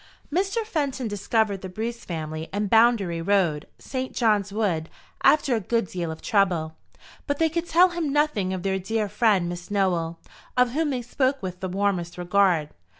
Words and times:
Mr. 0.33 0.65
Fenton 0.65 1.07
discovered 1.07 1.61
the 1.61 1.69
Bruce 1.69 2.03
family 2.05 2.49
in 2.51 2.65
Boundary 2.65 3.21
road, 3.21 3.67
St. 3.77 4.15
John's 4.15 4.51
wood, 4.51 4.89
after 5.21 5.55
a 5.55 5.59
good 5.59 5.85
deal 5.85 6.09
of 6.11 6.23
trouble. 6.23 6.75
But 7.27 7.37
they 7.37 7.49
could 7.49 7.67
tell 7.67 7.89
him 7.89 8.11
nothing 8.11 8.51
of 8.51 8.63
their 8.63 8.79
dear 8.79 9.07
friend 9.07 9.47
Miss 9.47 9.69
Nowell, 9.69 10.17
of 10.57 10.71
whom 10.71 10.89
they 10.89 11.03
spoke 11.03 11.43
with 11.43 11.59
the 11.59 11.69
warmest 11.69 12.17
regard. 12.17 12.69